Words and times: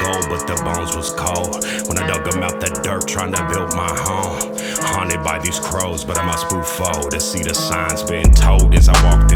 gold, 0.00 0.26
but 0.28 0.46
the 0.46 0.56
bones 0.62 0.96
was 0.96 1.10
cold. 1.12 1.64
When 1.88 1.98
I 1.98 2.06
dug 2.06 2.30
them 2.30 2.42
out 2.42 2.60
the 2.60 2.70
dirt, 2.82 3.06
trying 3.06 3.32
to 3.32 3.42
build 3.48 3.74
my 3.74 3.92
home. 4.06 4.56
Haunted 4.94 5.22
by 5.22 5.38
these 5.38 5.60
crows, 5.60 6.04
but 6.04 6.18
I 6.18 6.24
must 6.24 6.50
move 6.52 6.66
forward 6.66 7.10
to 7.10 7.20
see 7.20 7.42
the 7.42 7.54
signs 7.54 8.02
being 8.02 8.30
told 8.32 8.74
as 8.74 8.88
I 8.88 8.96
walk 9.04 9.27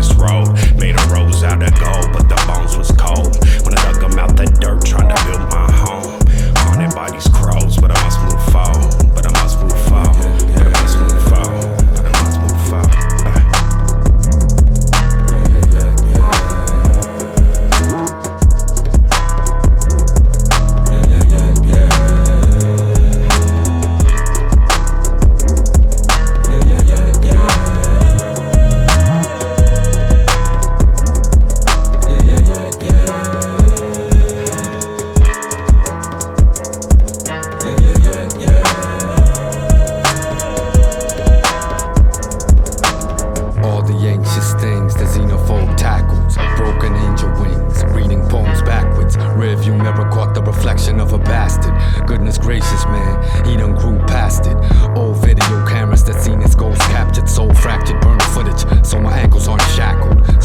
it. 51.72 52.06
Goodness 52.06 52.38
gracious, 52.38 52.84
man, 52.86 53.46
he 53.46 53.56
done 53.56 53.74
grew 53.74 53.98
past 54.06 54.46
it. 54.46 54.56
Old 54.96 55.16
video 55.18 55.66
cameras 55.66 56.04
that 56.04 56.22
seen 56.22 56.40
his 56.40 56.54
ghost 56.54 56.80
captured, 56.82 57.28
soul 57.28 57.52
fractured, 57.54 58.00
burnt 58.00 58.22
footage, 58.22 58.86
so 58.86 59.00
my 59.00 59.12
ankles 59.18 59.48
aren't 59.48 59.62
shackled. 59.62 60.42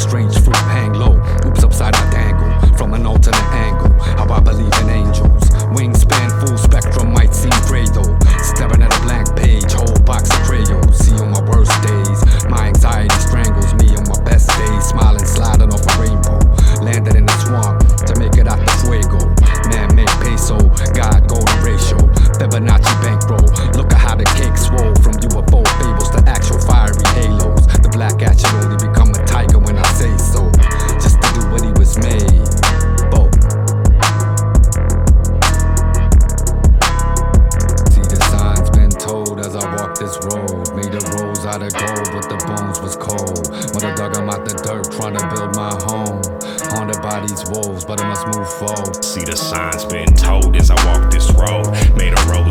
When 43.78 43.86
I 43.86 43.94
dug, 43.94 44.18
I'm 44.18 44.28
out 44.28 44.42
the 44.42 44.58
dirt, 44.58 44.90
trying 44.90 45.14
to 45.14 45.22
build 45.38 45.54
my 45.54 45.70
home. 45.86 46.18
Haunted 46.74 46.98
by 46.98 47.22
these 47.22 47.46
wolves, 47.54 47.86
but 47.86 48.02
I 48.02 48.10
must 48.10 48.26
move 48.34 48.50
forward. 48.58 49.06
See 49.06 49.22
the 49.22 49.38
signs 49.38 49.86
been 49.86 50.10
told 50.18 50.58
as 50.58 50.72
I 50.74 50.78
walk 50.90 51.14
this 51.14 51.30
road. 51.38 51.70
Made 51.94 52.18
a 52.18 52.22
road 52.26 52.47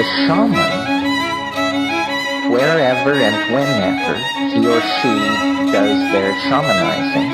the 0.00 0.06
shaman, 0.24 0.72
wherever 2.50 3.12
and 3.20 3.36
whenever 3.52 4.16
he 4.48 4.64
or 4.64 4.80
she 4.80 5.12
does 5.68 6.00
their 6.08 6.32
shamanizing, 6.48 7.28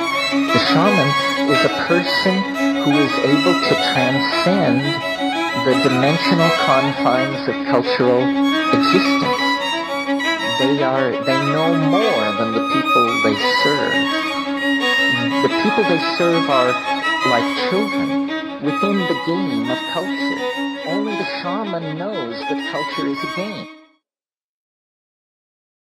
the 0.51 0.59
shaman 0.75 1.11
is 1.47 1.63
a 1.63 1.71
person 1.87 2.35
who 2.83 2.91
is 2.91 3.15
able 3.23 3.55
to 3.55 3.75
transcend 3.95 4.83
the 5.63 5.79
dimensional 5.87 6.51
confines 6.67 7.39
of 7.47 7.55
cultural 7.71 8.27
existence. 8.75 9.47
They 10.59 10.83
are, 10.83 11.13
they 11.23 11.39
know 11.55 11.71
more 11.71 12.27
than 12.35 12.51
the 12.51 12.67
people 12.75 13.07
they 13.23 13.37
serve. 13.63 13.95
The 15.47 15.53
people 15.63 15.85
they 15.87 16.03
serve 16.19 16.51
are 16.51 16.75
like 17.31 17.71
children 17.71 18.26
within 18.67 18.99
the 18.99 19.23
game 19.27 19.71
of 19.71 19.79
culture. 19.93 20.89
Only 20.89 21.13
the 21.13 21.25
shaman 21.41 21.97
knows 21.97 22.41
that 22.41 22.73
culture 22.73 23.09
is 23.09 23.19
a 23.23 23.37
game. 23.37 23.76